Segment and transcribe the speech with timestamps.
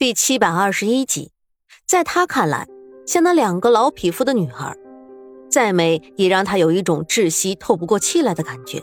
[0.00, 1.30] 第七百二十一集，
[1.86, 2.66] 在他看来，
[3.06, 4.74] 像那两个老匹夫的女儿，
[5.50, 8.82] 再美也让他有一种窒息、透不过气来的感觉。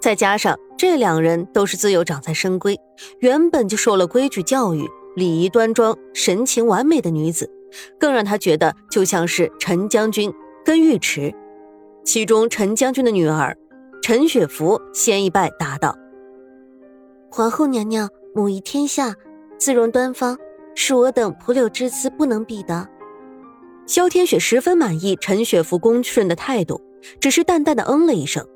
[0.00, 2.76] 再加上这两人都是自幼长在深闺，
[3.20, 7.48] 原本就受了规矩教育、礼仪端庄、神情完美的女子，
[7.96, 11.32] 更让他觉得就像是陈将军跟尉迟。
[12.04, 13.56] 其中，陈将军的女儿
[14.02, 15.94] 陈雪芙先一拜答道
[17.30, 19.14] ：“皇后娘娘母仪天下，
[19.60, 20.36] 姿容端方。”
[20.78, 22.86] 是我等蒲柳之姿不能比的。
[23.86, 26.80] 萧天雪十分满意陈雪芙恭顺的态度，
[27.18, 28.46] 只是淡淡的嗯了一声。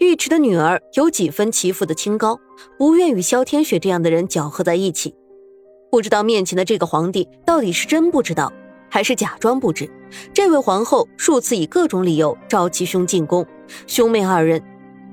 [0.00, 2.38] 尉迟的女儿有几分其父的清高，
[2.76, 5.14] 不愿与萧天雪这样的人搅和在一起。
[5.90, 8.52] 不知道面前的这个皇帝到底是真不知道，
[8.90, 9.88] 还是假装不知。
[10.34, 13.46] 这位皇后数次以各种理由召其兄进宫，
[13.86, 14.60] 兄妹二人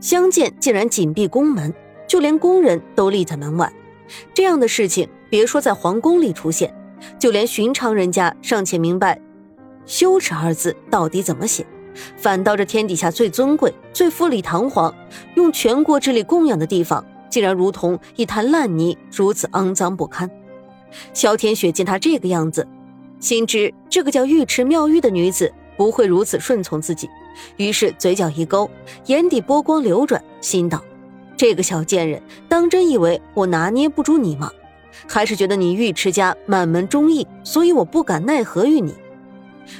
[0.02, 1.71] 相见竟然紧闭宫门，
[2.07, 3.71] 就连宫人都立在门外。
[4.34, 5.07] 这样的事情。
[5.35, 6.73] 别说在皇宫里出现，
[7.20, 9.20] 就连寻常人家尚且明白
[9.85, 11.68] “羞耻”二字到底怎么写，
[12.15, 14.95] 反倒这天底下最尊贵、最富丽堂皇、
[15.35, 20.32] 用全国之力供养的地方，竟然如同一滩烂泥，如此肮脏不堪。
[21.13, 22.65] 萧天雪见他这个样子，
[23.20, 27.10] 心知这个叫尉迟妙玉的女子不会如此顺从自己，
[27.57, 28.71] 于是嘴角一勾，
[29.07, 30.82] 眼底波光流转，心道
[31.35, 34.49] ：“这个小贱人，当真以为我拿捏不住你吗？”
[35.07, 38.93] 还是觉得你尉迟家满门忠义，所以我不敢奈何于你。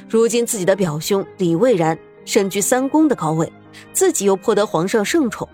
[0.08, 3.52] 如今自己的表兄李蔚然身居三公的高位，
[3.92, 5.48] 自己又颇得皇上圣宠，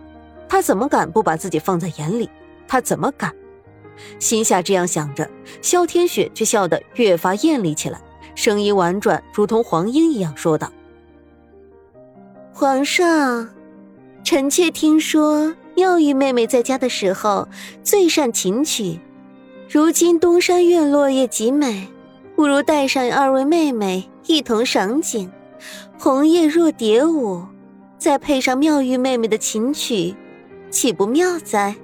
[0.48, 2.28] 他怎么敢不把自己放在眼里？
[2.66, 3.34] 他怎么敢？
[4.18, 5.28] 心下这样想着，
[5.60, 8.00] 萧天雪却笑得越发艳丽起来，
[8.34, 10.72] 声音婉转，如同黄莺一样说道
[12.54, 13.50] ：“皇上，
[14.24, 17.46] 臣妾听说妙玉妹妹在家的时候
[17.82, 18.98] 最善琴曲。”
[19.72, 21.88] 如今东山院落叶极美，
[22.36, 25.32] 不如带上二位妹妹一同赏景。
[25.98, 27.42] 红叶若蝶舞，
[27.96, 30.14] 再配上妙玉妹妹的琴曲，
[30.68, 31.74] 岂不妙哉？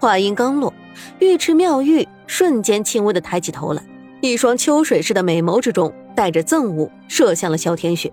[0.00, 0.74] 话音刚落，
[1.20, 3.80] 尉迟妙玉瞬间轻微的抬起头来，
[4.20, 8.12] 一双秋水似的美眸之中带着憎恶，射向了萧天雪。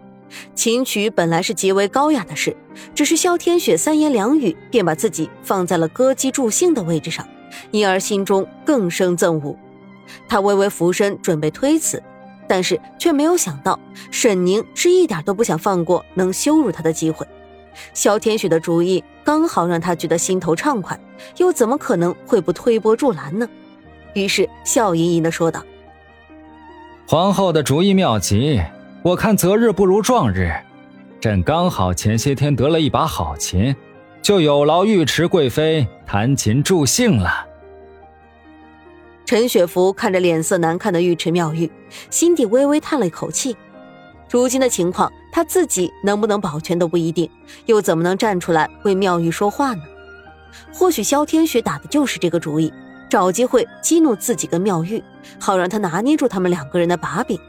[0.54, 2.56] 琴曲本来是极为高雅的事，
[2.94, 7.28] 只是萧天雪三言两语便把自己放在了歌姬助兴的位置上。
[7.72, 9.56] 因而心中更生憎恶，
[10.28, 12.02] 他微微俯身准备推辞，
[12.48, 13.80] 但是却没有想到
[14.12, 17.26] 沈宁是一点都不想放过能羞辱他的机会。
[17.94, 20.98] 萧天雪的主意刚好让他觉得心头畅快，
[21.38, 23.48] 又怎么可能会不推波助澜呢？
[24.14, 25.62] 于是笑吟吟地说道
[27.08, 28.62] ：“皇后的主意妙极，
[29.04, 30.54] 我看择日不如撞日，
[31.20, 33.76] 朕刚好前些天得了一把好琴。”
[34.26, 37.46] 就有劳尉迟贵妃弹琴助兴了。
[39.24, 41.72] 陈雪芙看着脸色难看的尉迟妙玉，
[42.10, 43.56] 心底微微叹了一口气。
[44.28, 47.30] 如今的情况，她自己能不能保全都不一定，
[47.68, 49.84] 又怎么能站出来为妙玉说话呢？
[50.74, 52.74] 或许萧天雪打的就是这个主意，
[53.08, 55.04] 找机会激怒自己跟妙玉，
[55.40, 57.40] 好让他拿捏住他们两个人的把柄。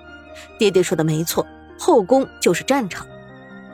[0.59, 1.47] 爹爹说的没错，
[1.79, 3.07] 后宫就是战场。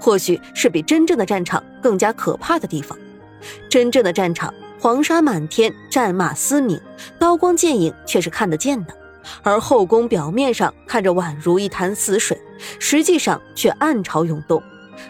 [0.02, 2.98] 或许是比真正的战场更加可怕的地方。
[3.68, 6.80] 真正的战场，黄沙满天，战马嘶鸣，
[7.20, 8.92] 刀光剑影却是看得见的；
[9.44, 12.36] 而后宫表面上看着宛如一潭死水，
[12.80, 14.60] 实际上却暗潮涌动，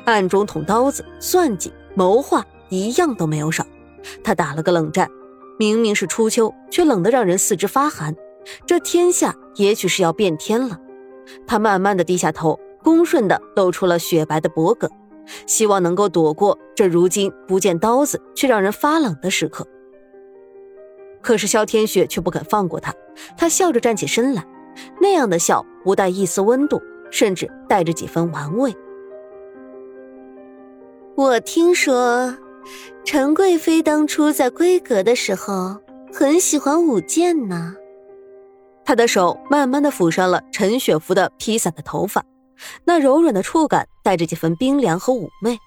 [0.05, 3.67] 暗中捅刀子、算计、谋划，一样都没有少。
[4.23, 5.09] 他打了个冷战，
[5.59, 8.15] 明明是初秋，却冷得让人四肢发寒。
[8.67, 10.79] 这天下也许是要变天了。
[11.47, 12.61] 他慢慢的低下头。
[12.83, 14.89] 恭顺的露出了雪白的脖颈，
[15.47, 19.67] 希望能够躲过这如今不见刀子却让人发冷的时刻。
[21.21, 22.93] 可是萧天雪却不肯放过他，
[23.37, 24.45] 他笑着站起身来，
[25.01, 28.75] 那样的笑不带一丝温度，甚至带着几分玩味。
[31.15, 32.37] 我听说，
[33.05, 35.77] 陈贵妃当初在闺阁的时候
[36.13, 37.77] 很喜欢舞剑呢。
[38.85, 42.25] 他的手慢慢的抚上了陈雪芙的披散的头发。
[42.85, 45.59] 那柔软的触感带着几分冰凉和妩媚，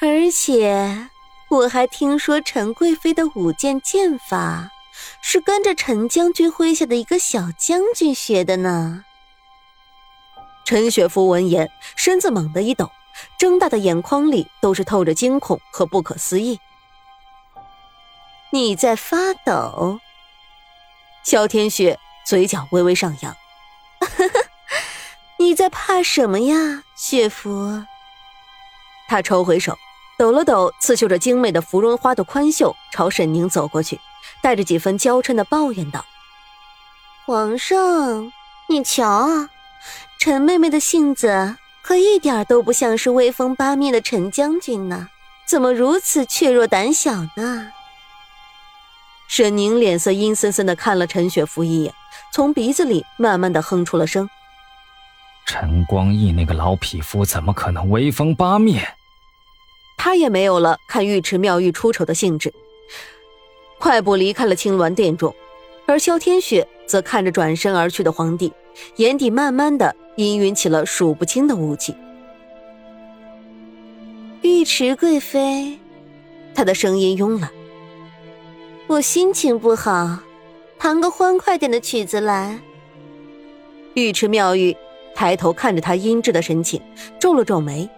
[0.00, 1.08] 而且
[1.48, 4.70] 我还听说陈贵妃的舞剑剑法
[5.22, 9.04] 是跟着陈将军麾下的一个小将军学的呢。
[10.64, 12.90] 陈雪芙闻言，身子猛地一抖，
[13.38, 16.58] 睁大的眼眶里都是透着惊恐和不可思议。
[18.50, 20.00] 你在发抖？
[21.22, 23.36] 萧天雪嘴角微微上扬。
[25.46, 27.84] 你在怕什么呀，雪芙？
[29.08, 29.78] 他抽回手，
[30.18, 34.00] 抖了抖刺绣着精美的芙蓉花的宽袖，朝沈宁走过去，
[34.42, 36.04] 带着几分娇嗔的抱怨道
[37.24, 38.32] ：“皇上，
[38.68, 39.48] 你瞧啊，
[40.18, 45.06] 陈妹妹的性子可一点都不像是威风八面的陈将军呢，
[45.48, 47.70] 怎么如此怯弱胆小呢？”
[49.30, 51.94] 沈宁脸色阴森森的看了陈雪芙一眼，
[52.32, 54.28] 从鼻子里慢慢的哼出了声
[55.46, 58.86] ：“陈光义那个老匹夫怎么可能威风八面？”
[59.96, 62.52] 他也没有了看尉迟妙玉出丑的兴致，
[63.78, 65.34] 快步离开了青鸾殿中，
[65.86, 68.52] 而萧天雪则看着转身而去的皇帝，
[68.96, 71.94] 眼底慢慢的氤氲起了数不清的雾气。
[74.42, 75.78] 尉迟贵妃，
[76.54, 77.50] 他的声音慵懒。
[78.86, 80.18] 我心情不好，
[80.78, 82.60] 弹个欢快点的曲子来。
[83.94, 84.76] 尉迟妙玉
[85.16, 86.80] 抬头看着他阴鸷的神情，
[87.18, 87.88] 皱了皱眉。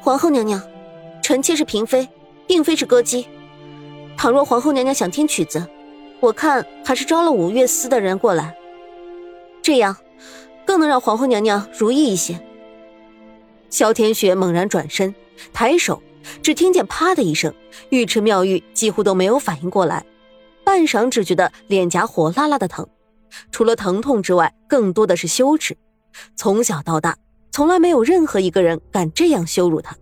[0.00, 0.60] 皇后娘娘，
[1.22, 2.08] 臣妾是嫔妃，
[2.46, 3.28] 并非是歌姬。
[4.16, 5.64] 倘若皇后娘娘想听曲子，
[6.20, 8.56] 我看还是招了五乐司的人过来，
[9.60, 9.94] 这样
[10.64, 12.40] 更能让皇后娘娘如意一些。
[13.68, 15.14] 萧天雪猛然转身，
[15.52, 16.02] 抬手。
[16.42, 17.52] 只听见“啪”的一声，
[17.90, 20.02] 尉迟妙玉几乎都没有反应过来，
[20.64, 22.88] 半晌只觉得脸颊火辣辣的疼，
[23.50, 25.76] 除了疼痛之外，更多的是羞耻。
[26.36, 27.16] 从小到大，
[27.50, 29.96] 从来没有任何一个人敢这样羞辱她。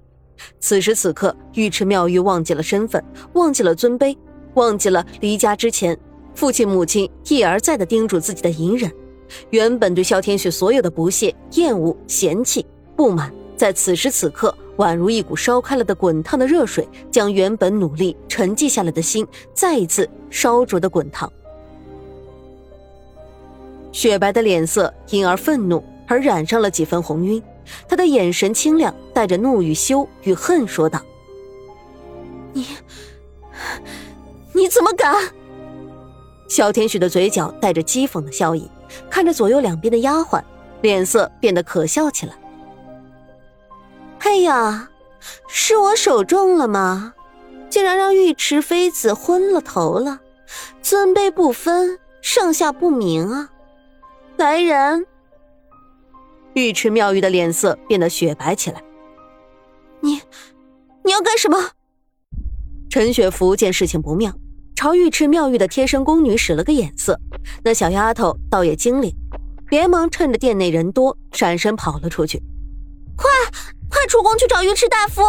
[0.60, 3.02] 此时此刻，尉迟妙玉忘记了身份，
[3.34, 4.16] 忘记了尊卑，
[4.54, 5.98] 忘记了离家之前
[6.34, 8.90] 父亲母亲一而再的叮嘱自己的隐忍。
[9.50, 12.66] 原本对萧天雪所有的不屑、厌恶、嫌弃、
[12.96, 14.54] 不满，在此时此刻。
[14.78, 21.30] 宛如一股烧开了的滚烫的热水，将原本努力沉寂下来的心再一次烧灼的滚烫。
[23.92, 27.42] 雪白的脸色因而愤怒而染上了几分红晕，
[27.88, 31.00] 他的眼神清亮，带着怒与羞与恨，说道
[32.52, 32.66] ：“你，
[34.52, 35.14] 你怎么敢？”
[36.48, 38.70] 萧天许的嘴角带着讥讽的笑意，
[39.08, 40.42] 看着左右两边的丫鬟，
[40.80, 42.34] 脸色变得可笑起来。
[44.18, 44.90] 哎呀，
[45.48, 47.14] 是我手重了吗？
[47.70, 50.20] 竟然让尉迟妃子昏了头了，
[50.82, 53.48] 尊卑不分，上下不明啊！
[54.36, 55.06] 来人！
[56.54, 58.82] 尉迟妙玉的脸色变得雪白起来。
[60.00, 60.20] 你，
[61.04, 61.70] 你要干什么？
[62.90, 64.34] 陈雪芙见事情不妙，
[64.74, 67.18] 朝尉迟妙玉的贴身宫女使了个眼色，
[67.64, 69.14] 那小丫头倒也精灵，
[69.70, 72.42] 连忙趁着殿内人多，闪身跑了出去。
[73.16, 73.30] 快！
[73.88, 75.22] 快出宫去找尉迟大夫！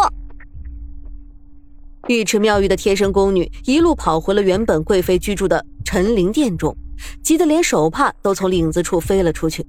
[2.08, 6.76] 尉迟妙玉的贴身宫女一路跑回了原本贵妃居住的陈灵殿中，
[7.22, 9.66] 急得连手帕都从领子处飞了出去。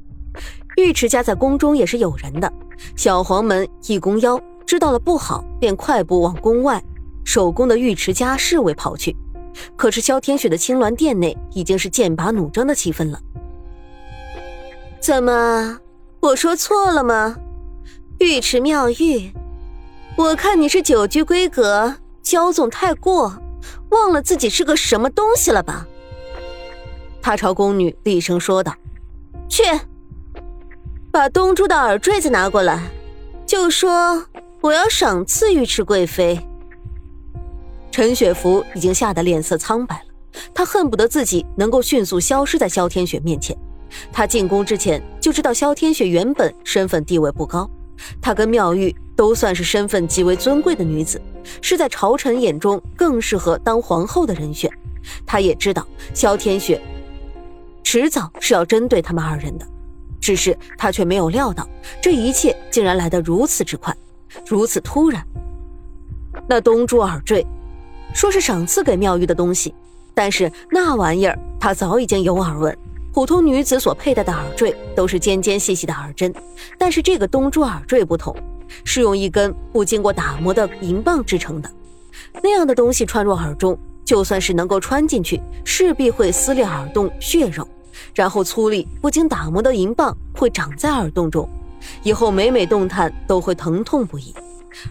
[0.77, 2.51] 尉迟家在宫中也是有人的，
[2.95, 6.83] 小黄门一宫腰知道了不好，便快步往宫外
[7.23, 9.15] 守宫的尉迟家侍卫跑去。
[9.77, 13.19] 可是萧天雪的青鸾殿内已经是剑拔弩张的气氛了。
[14.99, 15.79] 怎么，
[16.19, 17.37] 我说错了吗？
[18.19, 19.31] 尉迟妙玉，
[20.17, 23.41] 我看你是久居闺阁，骄纵太过，
[23.91, 25.87] 忘了自己是个什么东西了吧？
[27.25, 28.71] 他朝宫女厉声说道
[29.49, 29.63] ：“去，
[31.11, 32.79] 把东珠的耳坠子拿过来，
[33.47, 34.23] 就说
[34.61, 36.39] 我要赏赐尉迟贵妃。”
[37.89, 43.57] 陈雪芙已经吓得脸色苍白了，她恨不得自己能够迅速消失在萧天雪面前。
[44.11, 47.67] 她进宫之前就知道萧天雪原本身份地位不高。
[48.21, 51.19] 她跟妙玉都算是身份极为尊贵的女子，
[51.59, 54.69] 是在朝臣眼中更适合当皇后的人选。
[55.25, 55.83] 她也知道
[56.13, 56.79] 萧天雪
[57.95, 59.65] 迟早是要针对他们二人的，
[60.19, 61.65] 只是他却没有料到
[62.01, 63.95] 这一切竟然来得如此之快，
[64.45, 65.25] 如此突然。
[66.45, 67.47] 那东珠耳坠，
[68.13, 69.73] 说是赏赐给妙玉的东西，
[70.13, 72.77] 但是那玩意儿他早已经有耳闻。
[73.13, 76.35] 普通女子所佩戴的耳坠都是尖尖细细的耳针，
[76.77, 78.35] 但是这个东珠耳坠不同，
[78.83, 81.71] 是用一根不经过打磨的银棒制成的。
[82.43, 87.65] 那样的东西穿入耳中，就算是能够穿进去，势必会撕裂耳洞血肉，
[88.15, 91.47] 然后粗粝不经打磨的银棒会长在耳洞中，
[92.01, 94.33] 以后每每动弹都会疼痛不已。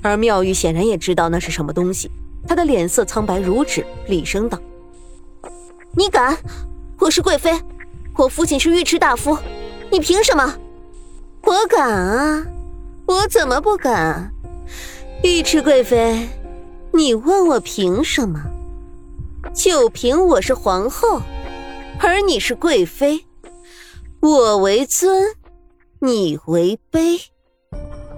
[0.00, 2.10] 而妙玉显然也知道那是什么东西，
[2.46, 4.58] 她的脸色苍白如纸，厉声道
[5.96, 6.36] ：“你敢！
[7.00, 7.50] 我是贵妃。”
[8.16, 9.36] 我父亲是尉迟大夫，
[9.90, 10.54] 你凭什么？
[11.42, 12.46] 我敢啊！
[13.06, 14.32] 我怎么不敢？
[15.24, 16.28] 尉迟贵妃，
[16.92, 18.40] 你问我凭什么？
[19.52, 21.20] 就凭我是皇后，
[22.00, 23.24] 而你是贵妃
[24.20, 25.34] 我为尊
[26.00, 27.20] 你为卑。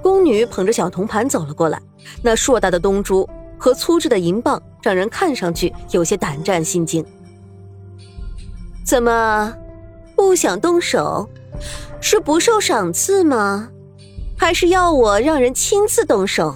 [0.02, 1.80] 宫女捧着小铜盘走了过来
[2.22, 3.28] 那硕大的东珠
[3.58, 7.04] 和粗制的银棒让人看上去有些胆战心惊。
[8.84, 9.52] 怎么
[10.14, 11.28] 不想动手？
[12.00, 13.70] 是不受赏赐吗？
[14.36, 16.54] 还是要我让人亲自动手？